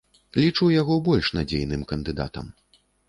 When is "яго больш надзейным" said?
0.81-1.81